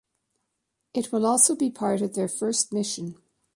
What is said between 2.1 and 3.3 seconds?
their first mission.